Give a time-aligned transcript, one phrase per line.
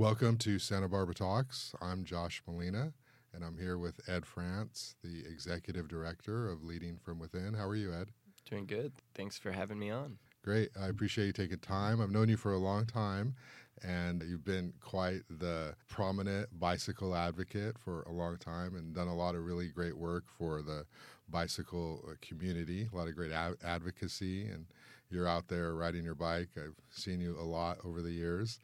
[0.00, 1.74] Welcome to Santa Barbara Talks.
[1.82, 2.94] I'm Josh Molina,
[3.34, 7.52] and I'm here with Ed France, the Executive Director of Leading from Within.
[7.52, 8.08] How are you, Ed?
[8.48, 8.92] Doing good.
[9.14, 10.16] Thanks for having me on.
[10.42, 10.70] Great.
[10.80, 12.00] I appreciate you taking time.
[12.00, 13.34] I've known you for a long time,
[13.82, 19.14] and you've been quite the prominent bicycle advocate for a long time and done a
[19.14, 20.86] lot of really great work for the
[21.28, 24.46] bicycle community, a lot of great ad- advocacy.
[24.46, 24.64] And
[25.10, 26.48] you're out there riding your bike.
[26.56, 28.60] I've seen you a lot over the years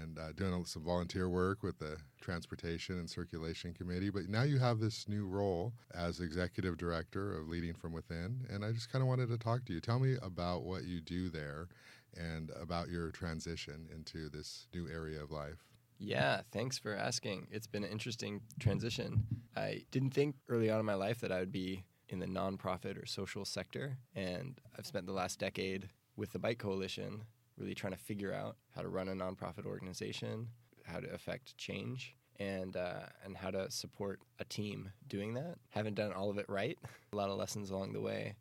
[0.00, 4.10] and uh, doing some volunteer work with the Transportation and Circulation Committee.
[4.10, 8.46] But now you have this new role as executive director of Leading from Within.
[8.48, 9.80] And I just kind of wanted to talk to you.
[9.80, 11.68] Tell me about what you do there
[12.16, 15.64] and about your transition into this new area of life.
[15.98, 17.46] Yeah, thanks for asking.
[17.50, 19.24] It's been an interesting transition.
[19.56, 23.00] I didn't think early on in my life that I would be in the nonprofit
[23.00, 23.98] or social sector.
[24.14, 27.22] And I've spent the last decade with the Bike Coalition
[27.58, 30.48] really trying to figure out how to run a nonprofit organization,
[30.84, 35.56] how to affect change, and uh, and how to support a team doing that.
[35.70, 36.78] Haven't done all of it right.
[37.12, 38.34] a lot of lessons along the way,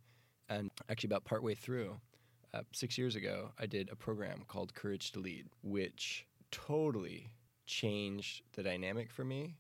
[0.50, 2.00] and actually about partway through,
[2.54, 7.30] uh, six years ago, I did a program called Courage to Lead, which totally
[7.66, 9.56] changed the dynamic for me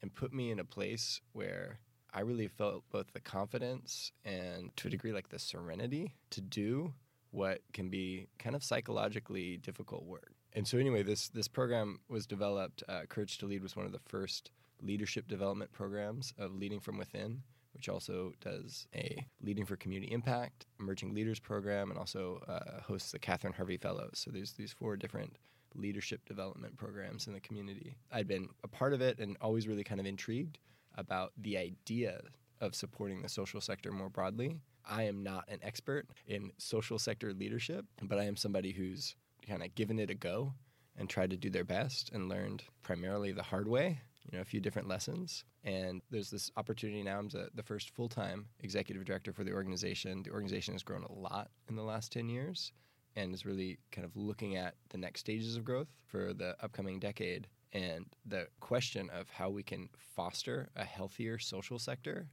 [0.00, 1.78] and put me in a place where
[2.14, 6.94] I really felt both the confidence and to a degree like the serenity to do
[7.30, 10.32] what can be kind of psychologically difficult work.
[10.52, 12.82] And so, anyway, this this program was developed.
[12.88, 14.50] Uh, Courage to Lead was one of the first
[14.82, 17.42] leadership development programs of Leading from Within,
[17.72, 23.12] which also does a Leading for Community Impact, Emerging Leaders program, and also uh, hosts
[23.12, 24.12] the Catherine Harvey Fellows.
[24.14, 25.36] So there's these four different
[25.74, 27.94] leadership development programs in the community.
[28.10, 30.58] I'd been a part of it and always really kind of intrigued
[30.96, 32.20] about the idea
[32.60, 37.32] of supporting the social sector more broadly I am not an expert in social sector
[37.32, 39.14] leadership, but I am somebody who's
[39.46, 40.54] kind of given it a go
[40.96, 44.44] and tried to do their best and learned primarily the hard way, you know, a
[44.44, 45.44] few different lessons.
[45.64, 47.18] And there's this opportunity now.
[47.18, 50.22] I'm the, first full time executive director for the organization.
[50.22, 52.72] The organization has grown a lot in the last 10 years
[53.16, 56.98] and is really kind of looking at the next stages of growth for the upcoming
[56.98, 57.48] decade.
[57.72, 62.28] And the question of how we can foster a healthier social sector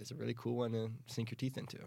[0.00, 1.78] is a really cool one to sink your teeth into.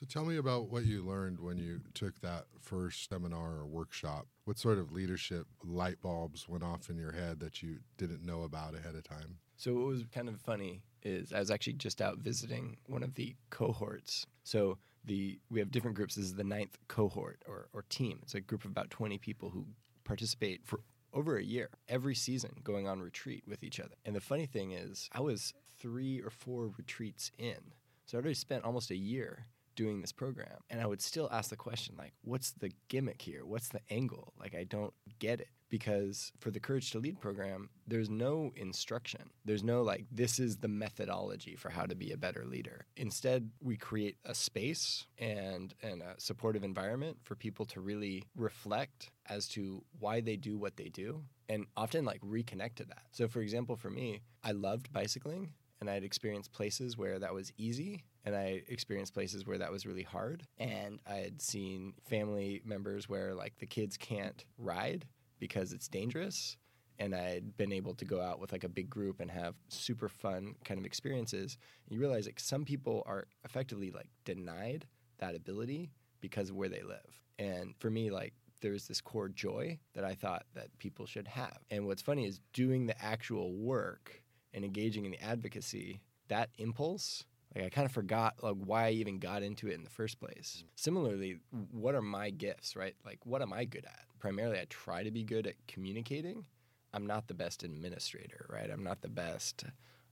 [0.00, 4.26] So tell me about what you learned when you took that first seminar or workshop.
[4.46, 8.42] What sort of leadership light bulbs went off in your head that you didn't know
[8.42, 9.36] about ahead of time?
[9.58, 13.14] So what was kind of funny is I was actually just out visiting one of
[13.14, 14.26] the cohorts.
[14.42, 16.14] So the we have different groups.
[16.14, 18.20] This is the ninth cohort or, or team.
[18.22, 19.66] It's a group of about 20 people who
[20.04, 20.80] participate for
[21.12, 23.94] over a year, every season, going on retreat with each other.
[24.04, 27.58] And the funny thing is, I was three or four retreats in.
[28.06, 29.46] So I'd already spent almost a year
[29.76, 30.58] doing this program.
[30.68, 33.46] And I would still ask the question, like, what's the gimmick here?
[33.46, 34.34] What's the angle?
[34.38, 35.48] Like, I don't get it.
[35.70, 39.30] Because for the Courage to Lead program, there's no instruction.
[39.44, 42.86] There's no, like, this is the methodology for how to be a better leader.
[42.96, 49.10] Instead, we create a space and, and a supportive environment for people to really reflect
[49.28, 53.04] as to why they do what they do and often like reconnect to that.
[53.12, 57.52] So, for example, for me, I loved bicycling and I'd experienced places where that was
[57.56, 60.42] easy and I experienced places where that was really hard.
[60.58, 65.06] And I had seen family members where like the kids can't ride
[65.38, 66.56] because it's dangerous.
[66.98, 70.08] And I'd been able to go out with like a big group and have super
[70.08, 71.56] fun kind of experiences.
[71.86, 74.86] And you realize like some people are effectively like denied
[75.18, 77.22] that ability because of where they live.
[77.38, 81.56] And for me, like there's this core joy that I thought that people should have.
[81.70, 84.22] And what's funny is doing the actual work
[84.54, 87.24] and engaging in the advocacy, that impulse,
[87.54, 90.20] like I kind of forgot like why I even got into it in the first
[90.20, 90.64] place.
[90.76, 91.38] Similarly,
[91.72, 92.94] what are my gifts, right?
[93.04, 94.04] Like what am I good at?
[94.18, 96.44] Primarily I try to be good at communicating.
[96.92, 98.70] I'm not the best administrator, right?
[98.70, 99.64] I'm not the best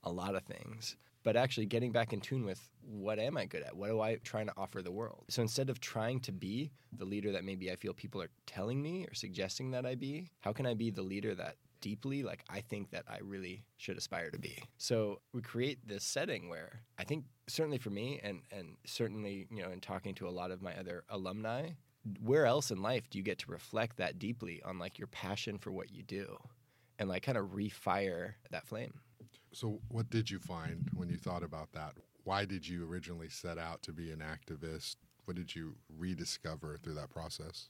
[0.04, 0.97] a lot of things.
[1.25, 3.76] But actually getting back in tune with what am I good at?
[3.76, 5.25] What do I trying to offer the world?
[5.28, 8.81] So instead of trying to be the leader that maybe I feel people are telling
[8.81, 12.44] me or suggesting that I be, how can I be the leader that deeply like
[12.49, 14.62] I think that I really should aspire to be.
[14.76, 19.62] So we create this setting where I think certainly for me and and certainly, you
[19.62, 21.70] know, in talking to a lot of my other alumni,
[22.23, 25.58] where else in life do you get to reflect that deeply on like your passion
[25.58, 26.38] for what you do
[26.99, 28.94] and like kind of refire that flame?
[29.52, 31.94] So what did you find when you thought about that?
[32.25, 34.97] Why did you originally set out to be an activist?
[35.25, 37.69] What did you rediscover through that process?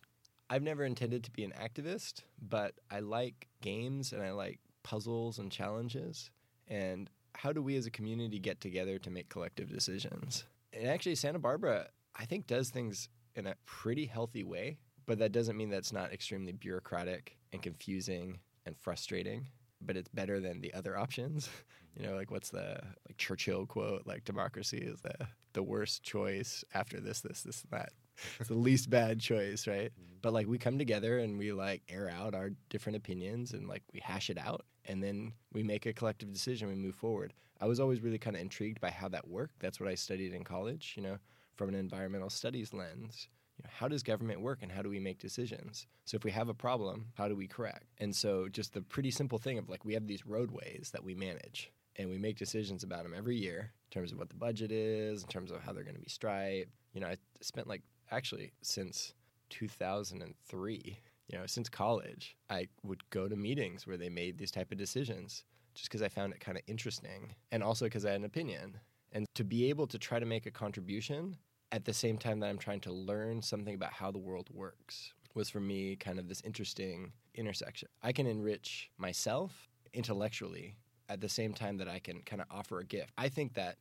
[0.50, 5.39] I've never intended to be an activist, but I like games and I like puzzles
[5.39, 6.31] and challenges.
[6.69, 10.45] And how do we as a community get together to make collective decisions?
[10.73, 15.33] And actually, Santa Barbara, I think, does things in a pretty healthy way, but that
[15.33, 19.49] doesn't mean that's not extremely bureaucratic and confusing and frustrating,
[19.81, 21.49] but it's better than the other options.
[21.97, 22.79] You know, like what's the
[23.09, 24.06] like Churchill quote?
[24.06, 27.93] Like democracy is the the worst choice after this, this, this, and that.
[28.41, 29.91] It's the least bad choice, right?
[29.93, 30.17] Mm-hmm.
[30.23, 33.82] But like we come together and we like air out our different opinions and like
[33.93, 36.69] we hash it out and then we make a collective decision.
[36.69, 37.32] We move forward.
[37.61, 39.61] I was always really kind of intrigued by how that worked.
[39.61, 40.94] That's what I studied in college.
[40.97, 41.19] You know,
[41.56, 43.29] from an environmental studies lens
[43.59, 45.87] you know, how does government work and how do we make decisions?
[46.05, 47.87] So if we have a problem, how do we correct?
[47.99, 51.15] And so just the pretty simple thing of like we have these roadways that we
[51.15, 54.70] manage and we make decisions about them every year in terms of what the budget
[54.70, 56.70] is, in terms of how they're going to be striped.
[56.93, 59.14] You know, I spent like actually since
[59.50, 64.72] 2003, you know, since college, I would go to meetings where they made these type
[64.72, 65.44] of decisions
[65.75, 68.78] just because I found it kind of interesting and also because I had an opinion.
[69.12, 71.37] And to be able to try to make a contribution
[71.72, 75.12] at the same time that I'm trying to learn something about how the world works
[75.34, 77.88] was for me kind of this interesting intersection.
[78.02, 80.76] I can enrich myself intellectually
[81.08, 83.12] at the same time that I can kind of offer a gift.
[83.16, 83.76] I think that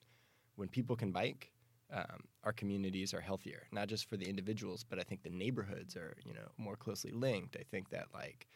[0.56, 1.52] when people can bike,
[1.94, 5.96] um, our communities are healthier, not just for the individuals, but I think the neighborhoods
[5.96, 7.56] are, you know, more closely linked.
[7.56, 8.48] I think that like,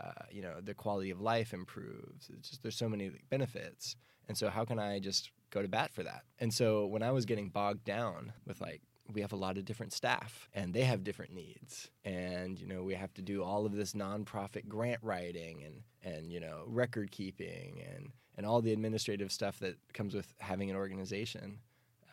[0.00, 2.30] uh, you know, the quality of life improves.
[2.30, 3.96] It's just there's so many benefits,
[4.28, 6.22] and so how can I just go to bat for that?
[6.38, 8.80] And so when I was getting bogged down with like
[9.12, 12.84] we have a lot of different staff and they have different needs and you know
[12.84, 17.10] we have to do all of this nonprofit grant writing and and you know record
[17.10, 21.58] keeping and and all the administrative stuff that comes with having an organization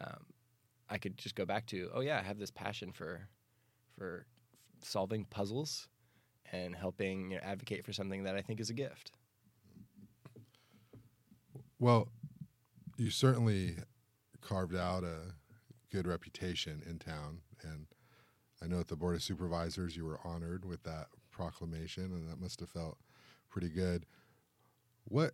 [0.01, 0.25] um,
[0.89, 3.27] i could just go back to oh yeah i have this passion for
[3.97, 4.25] for
[4.81, 5.87] solving puzzles
[6.51, 9.11] and helping you know, advocate for something that i think is a gift
[11.79, 12.07] Well,
[12.97, 13.75] you certainly
[14.41, 15.33] carved out a
[15.91, 17.85] good reputation in town, and
[18.63, 22.41] I know at the board of supervisors you were honored with that proclamation, and that
[22.41, 22.97] must have felt
[23.49, 24.05] pretty good.
[25.05, 25.33] What?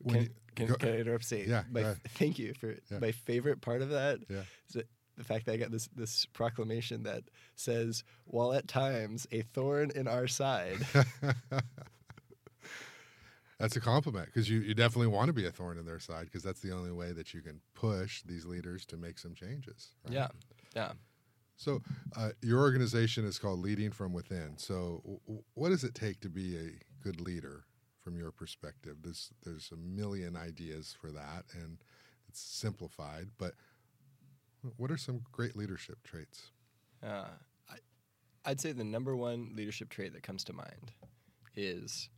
[0.00, 1.24] When can, you- can, go- can I interrupt?
[1.24, 2.00] Say, Yeah, my, go ahead.
[2.16, 2.98] thank you for Yeah.
[3.00, 4.40] my favorite part of that Yeah.
[4.68, 7.24] is that the fact that I got this this proclamation that
[7.54, 10.78] says, "While at times a thorn in our side."
[13.58, 16.24] That's a compliment because you, you definitely want to be a thorn in their side
[16.24, 19.88] because that's the only way that you can push these leaders to make some changes.
[20.06, 20.14] right?
[20.14, 20.28] yeah,
[20.74, 20.92] yeah.
[21.56, 21.82] So,
[22.16, 24.56] uh, your organization is called Leading from Within.
[24.56, 26.70] So, w- w- what does it take to be a
[27.04, 27.64] good leader
[28.02, 28.98] from your perspective?
[29.02, 31.78] There's there's a million ideas for that, and
[32.28, 33.28] it's simplified.
[33.38, 33.54] But
[34.76, 36.50] what are some great leadership traits?
[37.02, 37.28] Uh,
[37.68, 37.76] I,
[38.44, 40.92] I'd say the number one leadership trait that comes to mind
[41.56, 42.08] is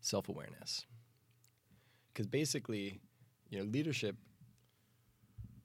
[0.00, 0.86] self awareness.
[2.12, 3.00] Because basically,
[3.48, 4.16] you know, leadership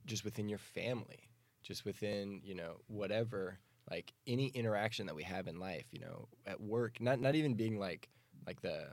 [0.06, 1.30] just within your family,
[1.64, 3.58] just within, you know, whatever,
[3.90, 7.56] like any interaction that we have in life, you know, at work, not not even
[7.56, 8.10] being like
[8.46, 8.88] like the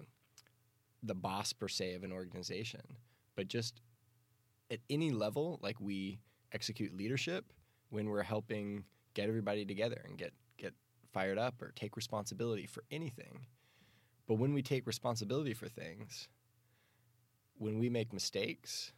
[1.02, 2.82] the boss per se of an organization,
[3.34, 3.80] but just
[4.70, 6.20] at any level, like we
[6.52, 7.52] execute leadership
[7.90, 8.84] when we're helping
[9.14, 10.74] get everybody together and get get
[11.12, 13.46] fired up or take responsibility for anything.
[14.26, 16.28] But when we take responsibility for things,
[17.58, 18.92] when we make mistakes,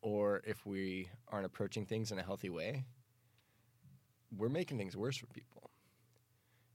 [0.00, 2.84] or if we aren't approaching things in a healthy way,
[4.36, 5.70] we're making things worse for people.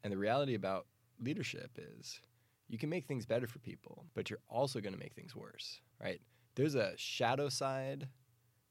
[0.04, 0.86] And the reality about
[1.20, 2.22] leadership is
[2.70, 5.82] you can make things better for people, but you're also going to make things worse,
[6.02, 6.22] right?
[6.56, 8.08] There's a shadow side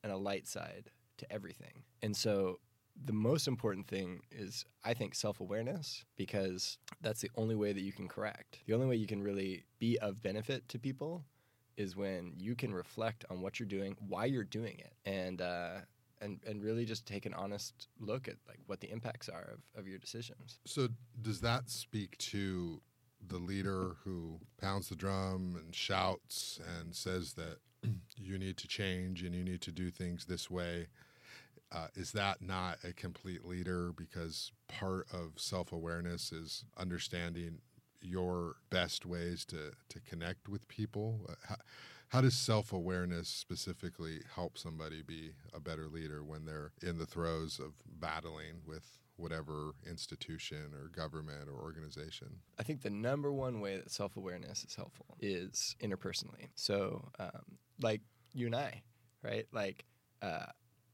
[0.02, 1.82] and a light side to everything.
[2.02, 2.58] And so
[3.04, 7.92] the most important thing is I think self-awareness because that's the only way that you
[7.92, 8.60] can correct.
[8.66, 11.24] The only way you can really be of benefit to people
[11.76, 15.76] is when you can reflect on what you're doing, why you're doing it, and uh,
[16.22, 19.80] and and really just take an honest look at like what the impacts are of,
[19.80, 20.58] of your decisions.
[20.64, 20.88] So,
[21.20, 22.80] does that speak to
[23.28, 27.58] the leader who pounds the drum and shouts and says that
[28.16, 30.88] you need to change and you need to do things this way?
[31.72, 33.92] Uh, is that not a complete leader?
[33.92, 37.58] Because part of self awareness is understanding
[38.00, 41.20] your best ways to, to connect with people.
[41.28, 41.56] Uh, How,
[42.10, 47.06] how does self awareness specifically help somebody be a better leader when they're in the
[47.06, 52.28] throes of battling with whatever institution or government or organization?
[52.58, 56.48] I think the number one way that self awareness is helpful is interpersonally.
[56.54, 58.82] So, um, like you and I,
[59.22, 59.46] right?
[59.52, 59.84] Like,
[60.22, 60.46] uh,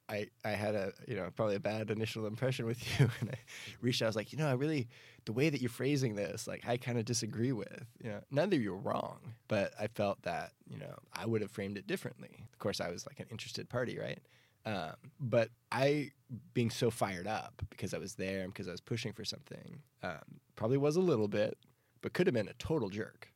[0.09, 3.39] I, I had a you know probably a bad initial impression with you, and I
[3.81, 4.07] reached out.
[4.07, 4.89] I was like, you know, I really
[5.25, 7.87] the way that you're phrasing this, like I kind of disagree with.
[8.03, 11.41] You know, none of you are wrong, but I felt that you know I would
[11.41, 12.47] have framed it differently.
[12.53, 14.21] Of course, I was like an interested party, right?
[14.65, 16.11] Um, but I,
[16.55, 19.81] being so fired up because I was there and because I was pushing for something,
[20.03, 21.59] um, probably was a little bit,
[22.01, 23.33] but could have been a total jerk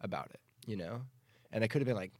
[0.00, 1.02] about it, you know?
[1.52, 2.12] And I could have been like,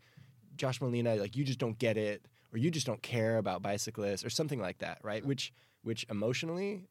[0.57, 4.25] Josh Molina, like you just don't get it, or you just don't care about bicyclists,
[4.25, 5.25] or something like that, right?
[5.25, 6.83] Which, which emotionally,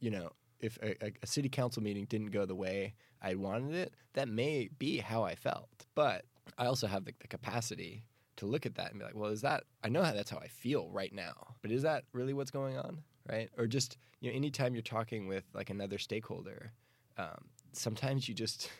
[0.00, 3.94] you know, if a, a, city council meeting didn't go the way I wanted it,
[4.14, 5.68] that may be how I felt.
[5.94, 6.24] But
[6.56, 8.04] I also have the, the capacity
[8.36, 10.38] to look at that and be like, well, is that, I know how that's how
[10.38, 12.98] I feel right now, but is that really what's going on?
[13.28, 13.50] Right.
[13.56, 16.72] Or just, you know, anytime you're talking with like another stakeholder,
[17.18, 18.70] um, sometimes you just,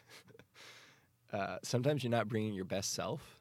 [1.33, 3.41] uh, sometimes you're not bringing your best self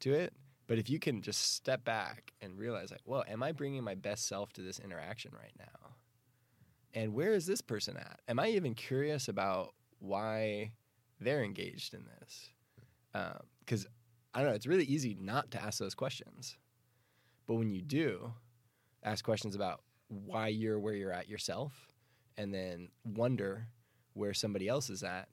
[0.00, 0.32] to it.
[0.68, 3.94] But if you can just step back and realize, like, well, am I bringing my
[3.94, 5.90] best self to this interaction right now?
[6.94, 8.20] And where is this person at?
[8.28, 10.72] Am I even curious about why
[11.20, 12.50] they're engaged in this?
[13.12, 13.92] Because um,
[14.34, 16.56] I don't know, it's really easy not to ask those questions.
[17.46, 18.32] But when you do,
[19.02, 21.72] ask questions about why you're where you're at yourself
[22.36, 23.66] and then wonder
[24.14, 25.28] where somebody else is at,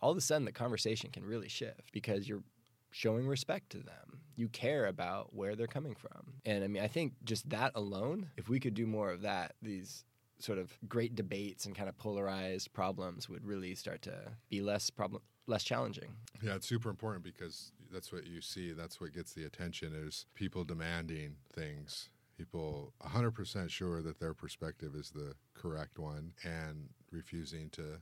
[0.00, 2.42] all of a sudden the conversation can really shift because you're
[2.90, 4.20] showing respect to them.
[4.36, 6.34] You care about where they're coming from.
[6.46, 9.54] And I mean, I think just that alone, if we could do more of that,
[9.60, 10.04] these
[10.38, 14.14] sort of great debates and kind of polarized problems would really start to
[14.48, 16.14] be less problem less challenging.
[16.42, 18.72] Yeah, it's super important because that's what you see.
[18.72, 22.10] That's what gets the attention is people demanding things.
[22.36, 28.00] People 100% sure that their perspective is the correct one and refusing to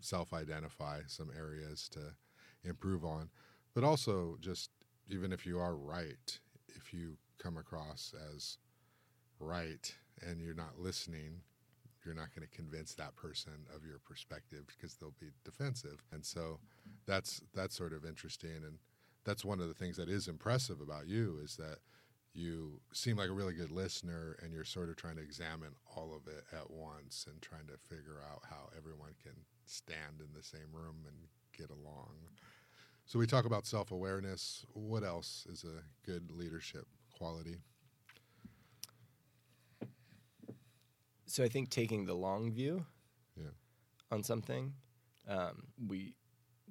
[0.00, 2.00] self-identify some areas to
[2.64, 3.28] improve on.
[3.74, 4.70] But also just
[5.08, 6.38] even if you are right,
[6.68, 8.58] if you come across as
[9.38, 9.94] right
[10.26, 11.40] and you're not listening,
[12.04, 16.02] you're not going to convince that person of your perspective because they'll be defensive.
[16.12, 16.58] And so
[17.06, 18.78] that's that's sort of interesting and
[19.24, 21.78] that's one of the things that is impressive about you is that
[22.34, 26.12] you seem like a really good listener and you're sort of trying to examine all
[26.14, 29.34] of it at once and trying to figure out how everyone can
[29.66, 31.16] stand in the same room and
[31.56, 32.10] get along.
[33.06, 34.66] So we talk about self-awareness.
[34.72, 37.58] What else is a good leadership quality?
[41.26, 42.84] So I think taking the long view
[43.36, 43.50] yeah.
[44.10, 44.72] on something,
[45.28, 46.14] um, we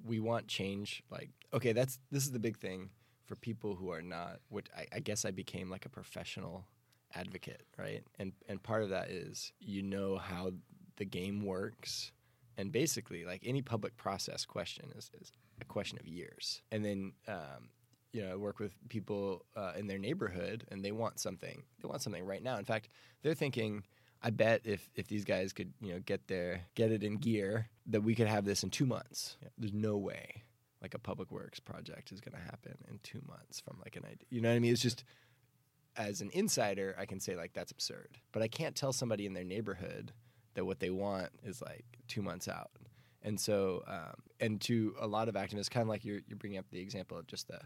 [0.04, 1.02] we want change.
[1.10, 2.90] Like, okay, that's this is the big thing
[3.26, 4.40] for people who are not.
[4.48, 6.66] Which I, I guess I became like a professional
[7.14, 8.02] advocate, right?
[8.18, 10.52] And and part of that is you know how
[10.96, 12.12] the game works,
[12.56, 16.62] and basically, like any public process question is, is a question of years.
[16.70, 17.70] And then um,
[18.12, 21.64] you know, I work with people uh, in their neighborhood, and they want something.
[21.82, 22.58] They want something right now.
[22.58, 22.88] In fact,
[23.22, 23.82] they're thinking
[24.24, 27.68] I bet if if these guys could you know get their get it in gear
[27.86, 29.36] that we could have this in two months.
[29.58, 30.42] There's no way
[30.80, 34.04] like a public works project is going to happen in two months from like an
[34.04, 34.26] idea.
[34.30, 34.72] You know what I mean?
[34.72, 35.04] It's just
[35.96, 39.32] as an insider, I can say like that's absurd, but I can't tell somebody in
[39.32, 40.12] their neighborhood
[40.54, 42.70] that what they want is like two months out.
[43.22, 46.58] And so, um, and to a lot of activists, kind of like you're, you're bringing
[46.58, 47.60] up the example of just the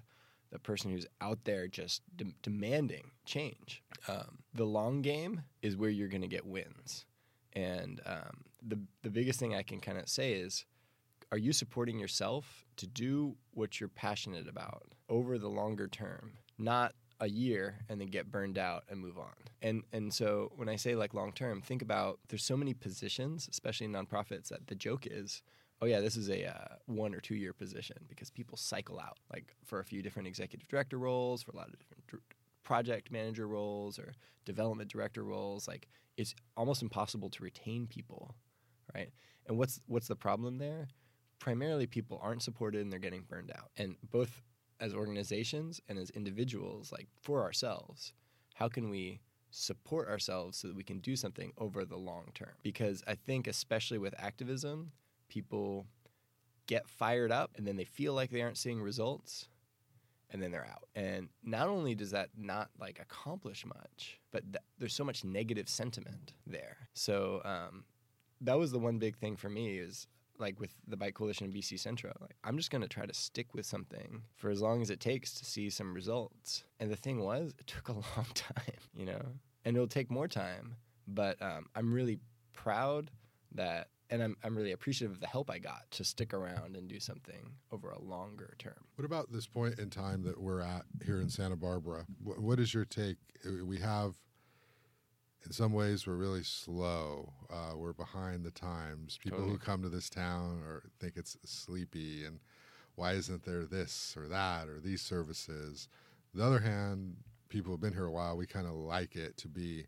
[0.50, 3.82] the person who's out there just de- demanding change.
[4.06, 7.04] Um, the long game is where you're going to get wins.
[7.52, 10.64] And um, the the biggest thing I can kind of say is,
[11.32, 16.94] are you supporting yourself to do what you're passionate about over the longer term, not
[17.20, 19.34] a year and then get burned out and move on.
[19.62, 23.48] And and so when I say like long term, think about there's so many positions,
[23.50, 25.42] especially in nonprofits, that the joke is
[25.80, 29.18] oh yeah, this is a uh, one or two year position because people cycle out
[29.32, 32.22] like for a few different executive director roles, for a lot of different dr-
[32.64, 34.12] project manager roles or
[34.44, 35.68] development director roles.
[35.68, 38.34] Like it's almost impossible to retain people,
[38.94, 39.10] right?
[39.46, 40.88] And what's what's the problem there?
[41.38, 43.70] Primarily, people aren't supported and they're getting burned out.
[43.76, 44.42] And both
[44.80, 48.12] as organizations and as individuals, like for ourselves,
[48.54, 49.20] how can we
[49.50, 52.50] support ourselves so that we can do something over the long term?
[52.62, 54.92] Because I think, especially with activism,
[55.28, 55.86] people
[56.66, 59.48] get fired up and then they feel like they aren't seeing results
[60.30, 60.88] and then they're out.
[60.94, 65.68] And not only does that not like accomplish much, but th- there's so much negative
[65.68, 66.88] sentiment there.
[66.92, 67.84] So um,
[68.42, 70.06] that was the one big thing for me is
[70.38, 73.14] like with the Bike Coalition and Bici Centro, like I'm just going to try to
[73.14, 76.64] stick with something for as long as it takes to see some results.
[76.78, 79.22] And the thing was, it took a long time, you know,
[79.64, 80.76] and it'll take more time.
[81.06, 82.18] But um, I'm really
[82.52, 83.10] proud
[83.54, 86.88] that and I'm, I'm really appreciative of the help I got to stick around and
[86.88, 88.84] do something over a longer term.
[88.96, 92.06] What about this point in time that we're at here in Santa Barbara?
[92.22, 93.16] what, what is your take?
[93.46, 94.14] Uh, we have,
[95.44, 97.32] in some ways, we're really slow.
[97.50, 99.18] Uh, we're behind the times.
[99.22, 99.52] People totally.
[99.52, 102.40] who come to this town or think it's sleepy and
[102.94, 105.88] why isn't there this or that or these services?
[106.34, 107.16] On the other hand,
[107.48, 108.36] people have been here a while.
[108.36, 109.86] We kind of like it to be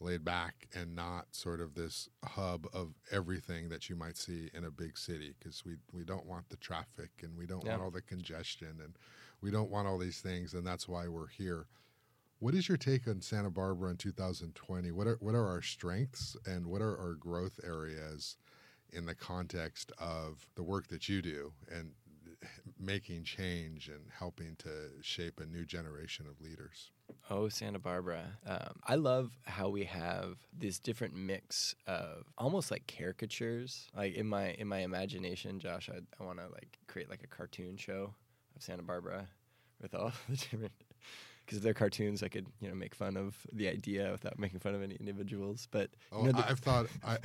[0.00, 4.64] laid back and not sort of this hub of everything that you might see in
[4.64, 7.72] a big city because we, we don't want the traffic and we don't Yeah.
[7.72, 8.96] want all the congestion and
[9.40, 11.66] we don't want all these things and that's why we're here.
[12.38, 14.90] What is your take on Santa Barbara in 2020?
[14.92, 18.36] What are what are our strengths and what are our growth areas
[18.92, 21.92] in the context of the work that you do and
[22.78, 24.68] making change and helping to
[25.00, 26.90] shape a new generation of leaders?
[27.28, 28.38] Oh, Santa Barbara.
[28.46, 33.88] Um, I love how we have this different mix of almost like caricatures.
[33.96, 37.26] Like in my in my imagination, Josh, I, I want to like create like a
[37.26, 38.14] cartoon show
[38.54, 39.26] of Santa Barbara
[39.82, 40.72] with all the different.
[41.46, 44.74] Because they're cartoons, I could you know make fun of the idea without making fun
[44.74, 45.68] of any individuals.
[45.70, 47.18] But you Oh, know, the- I've thought I,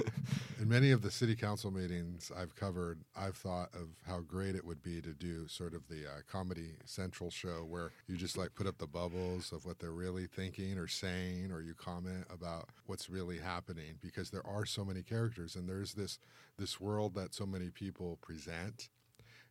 [0.62, 4.64] in many of the city council meetings I've covered, I've thought of how great it
[4.64, 8.54] would be to do sort of the uh, comedy central show where you just like
[8.54, 12.70] put up the bubbles of what they're really thinking or saying, or you comment about
[12.86, 16.20] what's really happening because there are so many characters and there's this
[16.60, 18.90] this world that so many people present,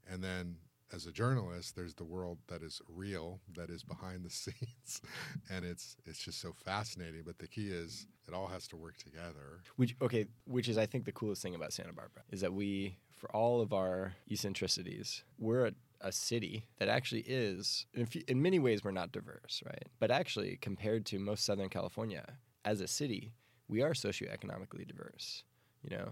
[0.09, 0.57] and then
[0.93, 5.01] as a journalist, there's the world that is real, that is behind the scenes,
[5.49, 7.23] and it's it's just so fascinating.
[7.25, 9.63] But the key is it all has to work together.
[9.77, 12.97] Which okay, which is I think the coolest thing about Santa Barbara is that we,
[13.17, 18.41] for all of our eccentricities, we're a, a city that actually is, in, few, in
[18.41, 19.87] many ways, we're not diverse, right?
[19.99, 22.25] But actually, compared to most Southern California,
[22.65, 23.33] as a city,
[23.69, 25.45] we are socioeconomically diverse.
[25.83, 26.09] You know,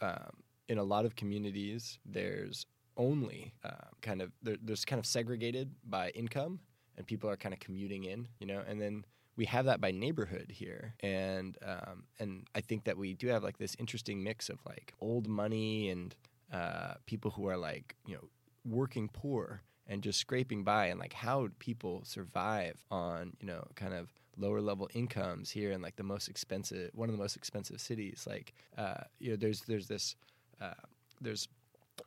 [0.00, 0.30] um,
[0.68, 2.66] in a lot of communities, there's
[2.96, 6.60] only uh, kind of there, there's kind of segregated by income,
[6.96, 8.28] and people are kind of commuting in.
[8.40, 9.04] You know, and then
[9.36, 13.42] we have that by neighborhood here, and um, and I think that we do have
[13.42, 16.14] like this interesting mix of like old money and
[16.52, 18.28] uh, people who are like you know
[18.64, 23.94] working poor and just scraping by, and like how people survive on you know kind
[23.94, 27.80] of lower level incomes here in like the most expensive one of the most expensive
[27.80, 28.26] cities.
[28.28, 30.16] Like uh, you know there's there's this
[30.60, 30.74] uh,
[31.20, 31.48] there's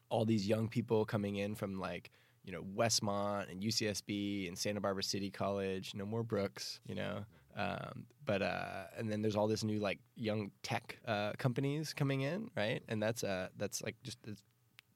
[0.10, 2.12] all these young people coming in from like
[2.44, 7.26] you know Westmont and UCSB and Santa Barbara City College, no more Brooks, you know.
[7.56, 12.22] Um, but uh, and then there's all this new like young tech uh, companies coming
[12.22, 12.82] in, right?
[12.88, 14.36] And that's uh that's like just a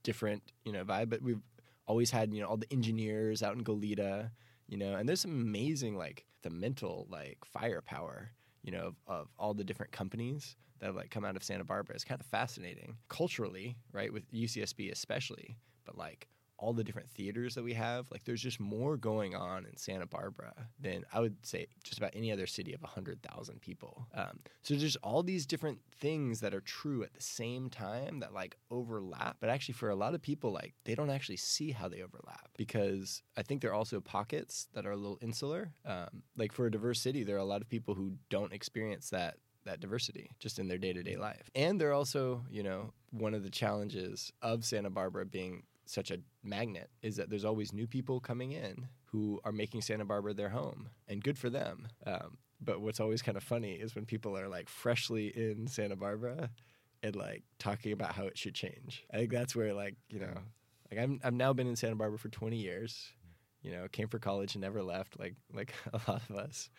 [0.03, 1.09] different you know vibe.
[1.09, 1.41] But we've
[1.87, 4.31] always had you know all the engineers out in Goleta,
[4.67, 8.31] you know, and there's some amazing like the mental like firepower,
[8.63, 11.63] you know, of, of all the different companies that have like come out of Santa
[11.63, 11.95] Barbara.
[11.95, 14.11] is kind of fascinating culturally, right?
[14.11, 18.59] With UCSB especially, but like all the different theaters that we have, like there's just
[18.59, 22.73] more going on in Santa Barbara than I would say just about any other city
[22.73, 24.07] of 100,000 people.
[24.13, 28.33] Um, so there's all these different things that are true at the same time that
[28.33, 29.37] like overlap.
[29.39, 32.49] But actually, for a lot of people, like they don't actually see how they overlap
[32.57, 35.71] because I think there are also pockets that are a little insular.
[35.85, 39.09] Um, like for a diverse city, there are a lot of people who don't experience
[39.11, 41.49] that that diversity just in their day-to-day life.
[41.55, 46.19] And they're also, you know, one of the challenges of Santa Barbara being such a
[46.43, 50.49] magnet is that there's always new people coming in who are making Santa Barbara their
[50.49, 51.87] home, and good for them.
[52.05, 55.95] Um, but what's always kind of funny is when people are like freshly in Santa
[55.95, 56.49] Barbara
[57.03, 59.05] and like talking about how it should change.
[59.13, 60.33] I think that's where like you know,
[60.89, 63.11] like I'm I've now been in Santa Barbara for 20 years.
[63.61, 66.69] You know, came for college and never left, like like a lot of us.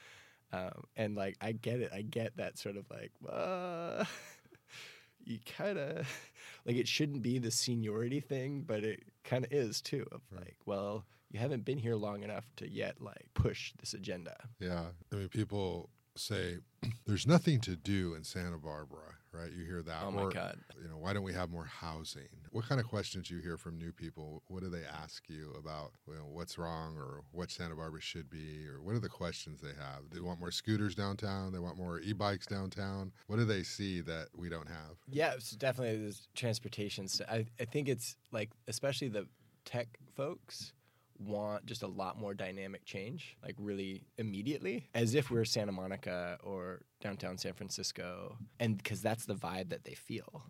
[0.54, 3.12] Um, and like I get it, I get that sort of like.
[3.28, 4.04] Uh,
[5.24, 6.06] you kind of
[6.66, 10.06] like it shouldn't be the seniority thing, but it kind of is too.
[10.12, 10.40] Of Right.
[10.44, 14.36] like, well, you haven't been here long enough to yet like push this agenda.
[14.60, 14.86] Yeah.
[15.12, 16.58] I mean, people say
[17.06, 19.50] there's nothing to do in Santa Barbara, right?
[19.52, 20.02] You hear that.
[20.04, 20.58] Oh my or, god.
[20.80, 22.28] You know, why don't we have more housing?
[22.50, 24.42] What kind of questions you hear from new people?
[24.48, 28.30] What do they ask you about you know, what's wrong or what Santa Barbara should
[28.30, 28.66] be?
[28.68, 30.10] Or what are the questions they have?
[30.12, 31.52] They want more scooters downtown.
[31.52, 33.12] They want more e-bikes downtown.
[33.26, 34.96] What do they see that we don't have?
[35.08, 37.08] Yeah, it's definitely there's transportation.
[37.08, 39.26] st- I I think it's like especially the
[39.64, 40.72] tech folks
[41.18, 46.38] want just a lot more dynamic change, like really immediately, as if we're Santa Monica
[46.42, 50.44] or downtown San Francisco, and because that's the vibe that they feel.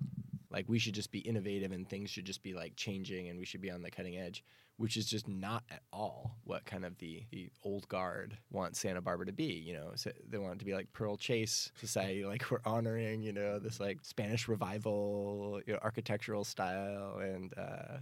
[0.51, 3.45] Like we should just be innovative and things should just be like changing and we
[3.45, 4.45] should be on the cutting edge,
[4.77, 9.01] which is just not at all what kind of the, the old guard wants Santa
[9.01, 9.47] Barbara to be.
[9.47, 13.21] You know, so they want it to be like Pearl Chase society, like we're honoring,
[13.21, 17.97] you know, this like Spanish revival, you know, architectural style and uh,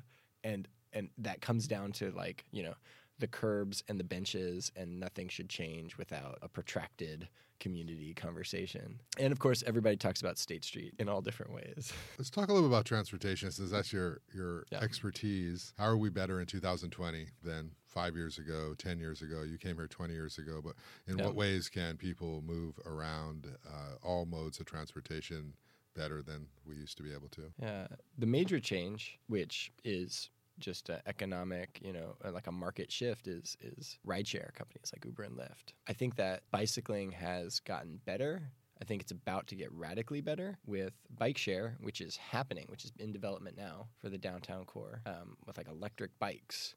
[0.45, 2.75] and and that comes down to like you know
[3.19, 7.29] the curbs and the benches, and nothing should change without a protracted
[7.61, 8.99] community conversation.
[9.21, 11.93] And of course, everybody talks about State Street in all different ways.
[12.19, 14.81] Let's talk a little bit about transportation since that's your your Yeah.
[14.81, 15.73] expertise.
[15.79, 19.43] How are we better in 2020 than five years ago, 10 years ago?
[19.43, 20.75] You came here 20 years ago, but
[21.07, 21.27] in Yeah.
[21.27, 25.55] what ways can people move around uh, all modes of transportation
[25.95, 27.53] better than we used to be able to?
[27.61, 27.87] Yeah,
[28.19, 30.31] the major change, which is
[30.63, 35.25] just an economic, you know, like a market shift, is is rideshare companies like Uber
[35.25, 35.75] and Lyft.
[35.87, 38.43] I think that bicycling has gotten better.
[38.81, 42.85] I think it's about to get radically better with bike share, which is happening, which
[42.85, 46.75] is in development now for the downtown core, um, with like electric bikes.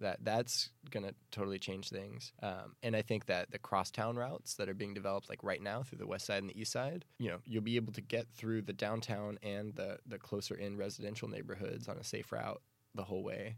[0.00, 4.68] That that's gonna totally change things, um, and I think that the crosstown routes that
[4.68, 7.30] are being developed, like right now through the west side and the east side, you
[7.30, 11.28] know, you'll be able to get through the downtown and the the closer in residential
[11.28, 12.60] neighborhoods on a safe route
[12.96, 13.56] the whole way.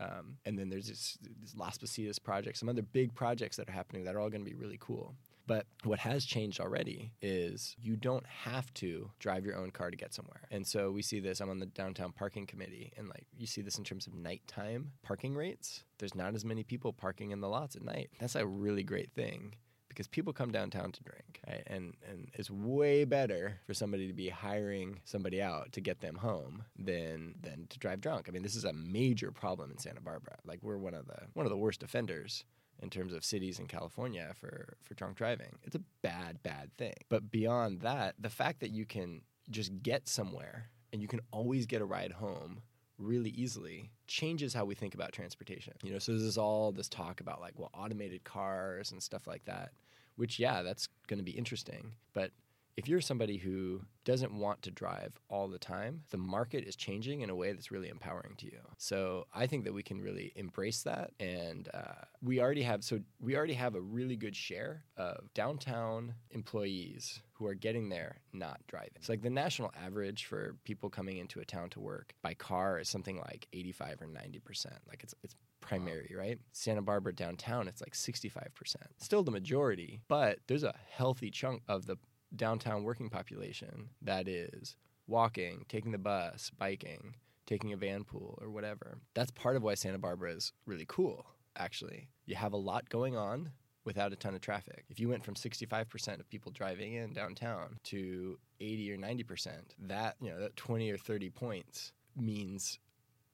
[0.00, 3.72] Um, and then there's this, this Las Positas project, some other big projects that are
[3.72, 5.16] happening that are all going to be really cool.
[5.48, 9.96] But what has changed already is you don't have to drive your own car to
[9.96, 10.42] get somewhere.
[10.50, 11.40] And so we see this.
[11.40, 14.92] I'm on the downtown parking committee, and like you see this in terms of nighttime
[15.02, 15.84] parking rates.
[15.98, 18.10] There's not as many people parking in the lots at night.
[18.20, 19.54] That's a really great thing
[19.88, 21.62] because people come downtown to drink, right?
[21.66, 26.16] And and it's way better for somebody to be hiring somebody out to get them
[26.16, 28.26] home than than to drive drunk.
[28.28, 30.36] I mean, this is a major problem in Santa Barbara.
[30.44, 32.44] Like we're one of the one of the worst offenders
[32.80, 35.58] in terms of cities in California for for drunk driving.
[35.64, 36.94] It's a bad bad thing.
[37.08, 41.66] But beyond that, the fact that you can just get somewhere and you can always
[41.66, 42.60] get a ride home
[42.98, 45.74] really easily changes how we think about transportation.
[45.82, 49.26] You know, so this is all this talk about like well automated cars and stuff
[49.26, 49.72] like that,
[50.16, 52.30] which yeah, that's going to be interesting, but
[52.78, 57.22] if you're somebody who doesn't want to drive all the time, the market is changing
[57.22, 58.60] in a way that's really empowering to you.
[58.76, 62.84] So I think that we can really embrace that, and uh, we already have.
[62.84, 68.20] So we already have a really good share of downtown employees who are getting there
[68.32, 68.92] not driving.
[68.94, 72.78] It's like the national average for people coming into a town to work by car
[72.78, 74.76] is something like 85 or 90 percent.
[74.88, 76.38] Like it's it's primary, right?
[76.52, 78.86] Santa Barbara downtown, it's like 65 percent.
[78.98, 81.96] Still the majority, but there's a healthy chunk of the
[82.34, 87.14] downtown working population that is walking, taking the bus, biking,
[87.46, 88.98] taking a van pool or whatever.
[89.14, 92.08] That's part of why Santa Barbara is really cool, actually.
[92.26, 93.50] You have a lot going on
[93.84, 94.84] without a ton of traffic.
[94.90, 99.50] If you went from 65% of people driving in downtown to 80 or 90%,
[99.86, 102.78] that, you know, that 20 or 30 points means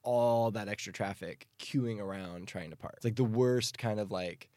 [0.01, 2.93] all that extra traffic queuing around trying to park.
[2.97, 4.49] It's like the worst kind of like,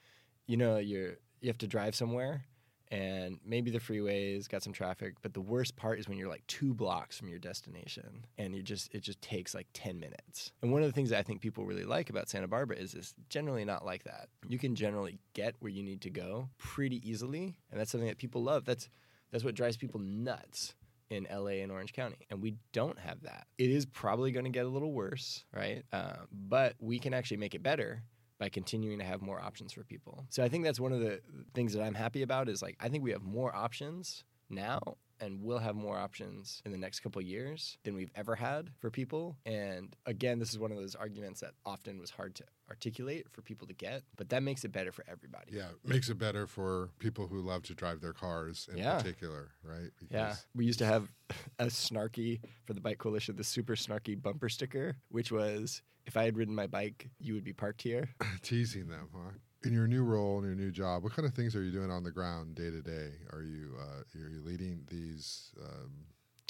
[0.46, 2.44] you know, you're you have to drive somewhere
[2.90, 6.46] and maybe the freeways got some traffic, but the worst part is when you're like
[6.46, 10.52] two blocks from your destination and you just it just takes like 10 minutes.
[10.62, 12.94] And one of the things that I think people really like about Santa Barbara is
[12.94, 14.28] it's generally not like that.
[14.46, 18.18] You can generally get where you need to go pretty easily, and that's something that
[18.18, 18.64] people love.
[18.64, 18.88] That's
[19.30, 20.74] that's what drives people nuts
[21.10, 22.26] in LA and Orange County.
[22.30, 23.46] And we don't have that.
[23.56, 25.84] It is probably going to get a little worse, right?
[25.92, 28.02] Uh, but we can actually make it better
[28.38, 30.24] by continuing to have more options for people.
[30.30, 31.20] So I think that's one of the
[31.54, 34.80] things that I'm happy about is like I think we have more options now
[35.20, 38.70] and we'll have more options in the next couple of years than we've ever had
[38.78, 39.36] for people.
[39.44, 43.42] And again, this is one of those arguments that often was hard to articulate for
[43.42, 45.50] people to get, but that makes it better for everybody.
[45.52, 48.98] Yeah, makes it better for people who love to drive their cars in Yeah.
[48.98, 49.90] particular, right?
[50.08, 51.10] Yeah, we used to have
[51.58, 56.24] a snarky for the bike coalition, the super snarky bumper sticker, which was if I
[56.24, 58.08] had ridden my bike, you would be parked here.
[58.42, 59.32] teasing them, huh?
[59.64, 61.90] In your new role, in your new job, what kind of things are you doing
[61.90, 63.10] on the ground day to day?
[63.32, 65.50] Are you uh, are you leading these?
[65.62, 65.90] Um,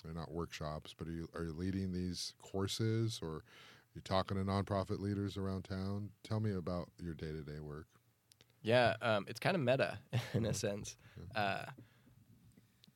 [0.05, 3.43] they're not workshops, but are you are you leading these courses, or
[3.95, 6.11] You're you talking to nonprofit leaders around town?
[6.23, 7.87] Tell me about your day to day work.
[8.63, 9.99] Yeah, um, it's kind of meta
[10.35, 10.97] in a sense,
[11.35, 11.65] uh,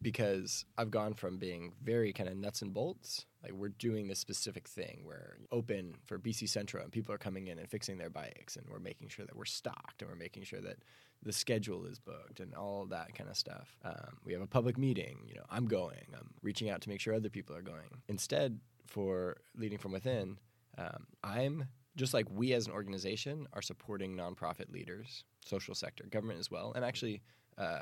[0.03, 4.19] because I've gone from being very kind of nuts and bolts, like we're doing this
[4.19, 8.11] specific thing, we're open for Bici Centro, and people are coming in and fixing their
[8.11, 10.79] bikes, and we're making sure that we're stocked, and we're making sure that
[11.23, 13.77] the schedule is booked, and all that kind of stuff.
[13.85, 17.01] Um, we have a public meeting, you know, I'm going, I'm reaching out to make
[17.01, 18.03] sure other people are going.
[18.09, 20.39] Instead, for leading from within,
[20.79, 26.41] um, I'm just like we as an organization are supporting nonprofit leaders, social sector, government
[26.41, 27.23] as well, and actually
[27.59, 27.81] uh,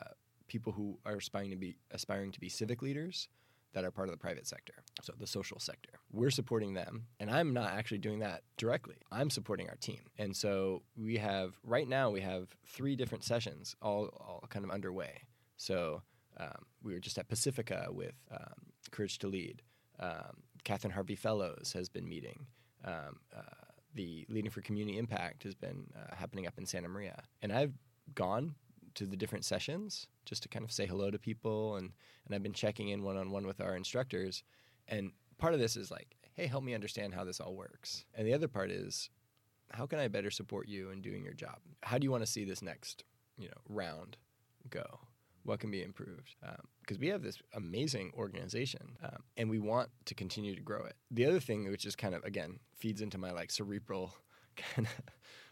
[0.50, 3.28] people who are aspiring to be aspiring to be civic leaders
[3.72, 5.90] that are part of the private sector, so the social sector.
[6.10, 8.96] We're supporting them, and I'm not actually doing that directly.
[9.12, 13.76] I'm supporting our team, and so we have right now we have three different sessions,
[13.80, 15.22] all all kind of underway.
[15.56, 16.02] So
[16.38, 19.62] um, we were just at Pacifica with um, Courage to Lead.
[20.00, 22.46] Um, Catherine Harvey Fellows has been meeting.
[22.84, 23.42] Um, uh,
[23.94, 27.74] the Leading for Community Impact has been uh, happening up in Santa Maria, and I've
[28.14, 28.56] gone
[28.94, 31.92] to the different sessions just to kind of say hello to people, and
[32.26, 34.42] and I've been checking in one on one with our instructors,
[34.88, 38.26] and part of this is like, hey, help me understand how this all works, and
[38.26, 39.10] the other part is,
[39.72, 41.58] how can I better support you in doing your job?
[41.82, 43.04] How do you want to see this next,
[43.38, 44.16] you know, round
[44.68, 45.00] go?
[45.44, 46.36] What can be improved?
[46.82, 50.84] Because um, we have this amazing organization, um, and we want to continue to grow
[50.84, 50.96] it.
[51.10, 54.14] The other thing, which is kind of again feeds into my like cerebral
[54.56, 55.04] kind of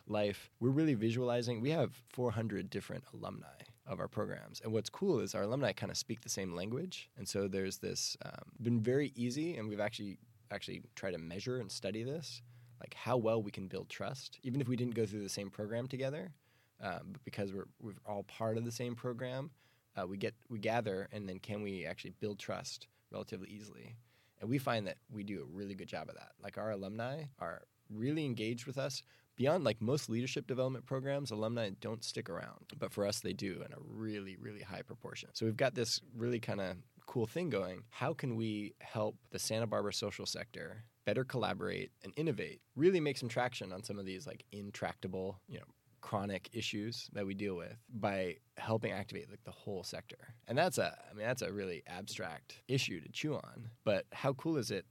[0.08, 1.60] life, we're really visualizing.
[1.60, 3.46] We have 400 different alumni
[3.86, 7.10] of our programs, and what's cool is our alumni kind of speak the same language,
[7.16, 10.18] and so there's this um, been very easy, and we've actually
[10.50, 12.42] actually tried to measure and study this,
[12.80, 15.50] like how well we can build trust, even if we didn't go through the same
[15.50, 16.32] program together.
[16.80, 19.50] Um, but because we're we're all part of the same program,
[19.96, 23.96] uh, we get we gather, and then can we actually build trust relatively easily?
[24.40, 26.32] And we find that we do a really good job of that.
[26.42, 29.02] Like our alumni are really engaged with us.
[29.38, 33.62] Beyond like most leadership development programs, alumni don't stick around, but for us they do
[33.64, 35.30] in a really really high proportion.
[35.32, 37.84] So we've got this really kind of cool thing going.
[37.88, 42.60] How can we help the Santa Barbara social sector better collaborate and innovate?
[42.74, 45.64] Really make some traction on some of these like intractable, you know,
[46.00, 50.34] chronic issues that we deal with by helping activate like the whole sector.
[50.48, 53.68] And that's a I mean that's a really abstract issue to chew on.
[53.84, 54.84] But how cool is it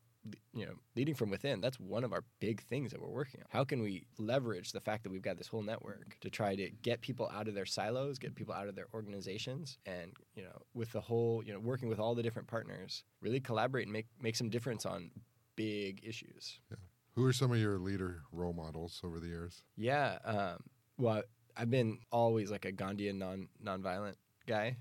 [0.53, 3.47] you know, leading from within, that's one of our big things that we're working on.
[3.49, 6.69] How can we leverage the fact that we've got this whole network to try to
[6.81, 10.61] get people out of their silos, get people out of their organizations, and you know,
[10.73, 14.07] with the whole, you know, working with all the different partners, really collaborate and make
[14.21, 15.11] make some difference on
[15.55, 16.59] big issues.
[16.69, 16.77] Yeah.
[17.15, 19.63] Who are some of your leader role models over the years?
[19.75, 20.57] Yeah, um,
[20.97, 21.23] well,
[21.55, 24.77] I've been always like a Gandhian non nonviolent guy.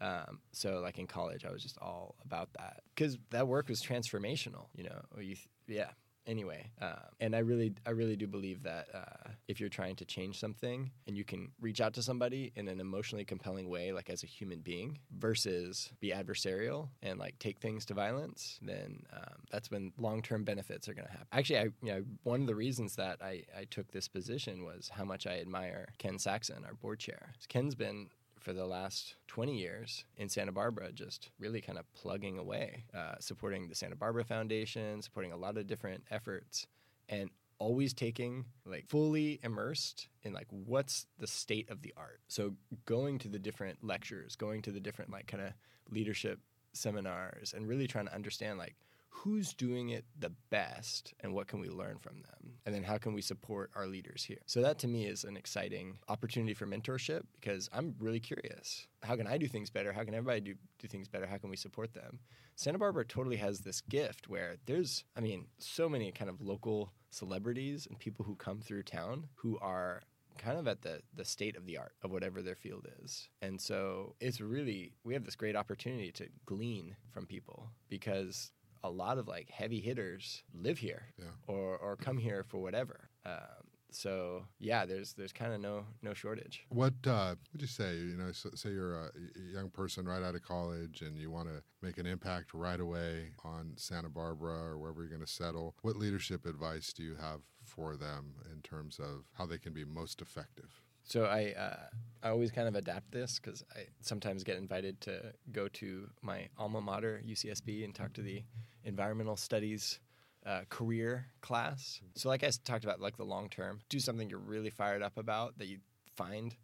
[0.00, 3.82] Um, so like in college, I was just all about that because that work was
[3.82, 4.66] transformational.
[4.74, 5.90] You know, you th- yeah,
[6.26, 6.70] anyway.
[6.80, 10.38] Uh, and I really, I really do believe that uh, if you're trying to change
[10.38, 14.22] something and you can reach out to somebody in an emotionally compelling way, like as
[14.22, 19.70] a human being, versus be adversarial and like take things to violence, then um, that's
[19.70, 21.26] when long-term benefits are going to happen.
[21.32, 24.90] Actually, I, you know, one of the reasons that I, I took this position was
[24.92, 27.32] how much I admire Ken Saxon, our board chair.
[27.48, 28.08] Ken's been
[28.40, 33.14] for the last 20 years in Santa Barbara, just really kind of plugging away, uh,
[33.20, 36.66] supporting the Santa Barbara Foundation, supporting a lot of different efforts,
[37.08, 42.20] and always taking like fully immersed in like what's the state of the art.
[42.28, 42.54] So
[42.86, 45.52] going to the different lectures, going to the different like kind of
[45.90, 46.40] leadership
[46.72, 48.76] seminars, and really trying to understand like
[49.10, 52.54] who's doing it the best and what can we learn from them?
[52.64, 54.38] And then how can we support our leaders here?
[54.46, 58.86] So that to me is an exciting opportunity for mentorship because I'm really curious.
[59.02, 59.92] How can I do things better?
[59.92, 61.26] How can everybody do, do things better?
[61.26, 62.20] How can we support them?
[62.54, 66.92] Santa Barbara totally has this gift where there's, I mean, so many kind of local
[67.10, 70.02] celebrities and people who come through town who are
[70.38, 73.28] kind of at the the state of the art of whatever their field is.
[73.42, 78.90] And so it's really we have this great opportunity to glean from people because a
[78.90, 81.26] lot of like heavy hitters live here yeah.
[81.46, 83.10] or or come here for whatever.
[83.26, 86.64] Um, so yeah, there's there's kind of no no shortage.
[86.68, 87.96] What uh, would you say?
[87.96, 89.10] You know, so, say you're a
[89.52, 93.30] young person right out of college and you want to make an impact right away
[93.44, 95.74] on Santa Barbara or wherever you're going to settle.
[95.82, 99.84] What leadership advice do you have for them in terms of how they can be
[99.84, 100.82] most effective?
[101.04, 101.76] So I uh,
[102.22, 106.48] I always kind of adapt this because I sometimes get invited to go to my
[106.58, 108.42] alma mater UCSB and talk to the
[108.84, 110.00] environmental studies
[110.46, 112.00] uh, career class.
[112.14, 115.18] So like I talked about, like the long term, do something you're really fired up
[115.18, 115.78] about that you
[116.16, 116.54] find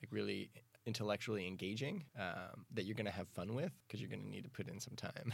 [0.00, 0.50] like really
[0.86, 4.44] intellectually engaging um, that you're going to have fun with because you're going to need
[4.44, 5.32] to put in some time.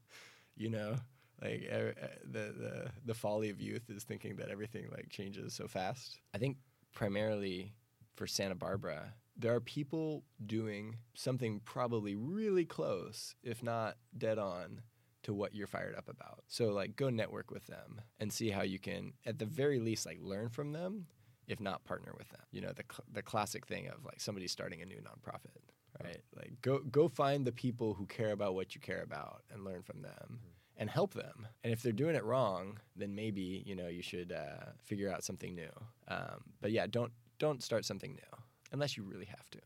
[0.56, 0.96] you know,
[1.42, 1.94] like er,
[2.24, 6.20] the the the folly of youth is thinking that everything like changes so fast.
[6.34, 6.56] I think
[6.94, 7.72] primarily
[8.14, 14.82] for Santa Barbara, there are people doing something probably really close, if not dead on,
[15.22, 16.42] to what you're fired up about.
[16.48, 20.04] So like go network with them and see how you can at the very least
[20.04, 21.06] like learn from them
[21.46, 22.40] if not partner with them.
[22.50, 25.60] You know, the cl- the classic thing of like somebody starting a new nonprofit,
[26.02, 26.22] right?
[26.36, 29.82] Like go go find the people who care about what you care about and learn
[29.82, 30.12] from them.
[30.24, 30.48] Mm-hmm.
[30.78, 31.46] And help them.
[31.62, 35.22] And if they're doing it wrong, then maybe you know you should uh, figure out
[35.22, 35.70] something new.
[36.08, 37.12] Um, but yeah, don't
[37.42, 38.38] don't start something new
[38.70, 39.58] unless you really have to.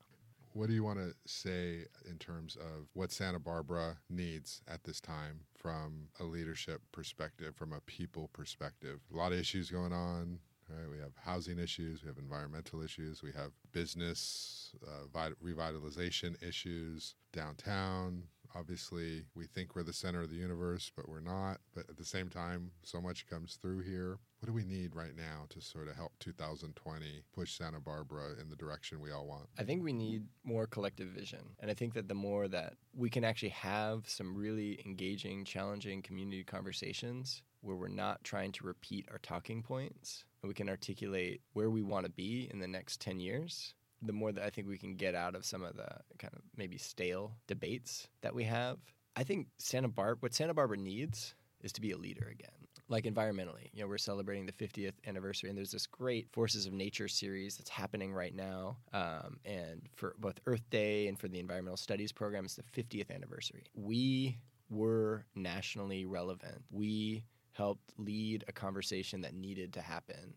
[0.55, 4.99] What do you want to say in terms of what Santa Barbara needs at this
[4.99, 9.01] time from a leadership perspective, from a people perspective?
[9.13, 10.39] A lot of issues going on.
[10.71, 10.91] Right?
[10.91, 18.25] We have housing issues, we have environmental issues, we have business uh, revitalization issues downtown.
[18.55, 21.59] Obviously, we think we're the center of the universe, but we're not.
[21.75, 24.19] But at the same time, so much comes through here.
[24.41, 28.49] What do we need right now to sort of help 2020 push Santa Barbara in
[28.49, 29.49] the direction we all want?
[29.59, 31.41] I think we need more collective vision.
[31.61, 36.03] And I think that the more that we can actually have some really engaging, challenging
[36.03, 41.41] community conversations where we're not trying to repeat our talking points and we can articulate
[41.55, 43.75] where we want to be in the next 10 years,
[44.07, 45.89] the more that I think we can get out of some of the
[46.19, 48.79] kind of maybe stale debates that we have.
[49.17, 52.51] I think Santa Barbara, what Santa Barbara needs is to be a leader again.
[52.89, 56.73] Like environmentally, you know, we're celebrating the 50th anniversary, and there's this great Forces of
[56.73, 58.77] Nature series that's happening right now.
[58.93, 63.11] Um, and for both Earth Day and for the Environmental Studies program, it's the 50th
[63.11, 63.65] anniversary.
[63.75, 64.39] We
[64.71, 66.63] were nationally relevant.
[66.71, 70.35] We helped lead a conversation that needed to happen.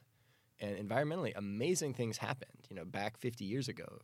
[0.59, 2.67] And environmentally, amazing things happened.
[2.69, 4.01] You know, back 50 years ago,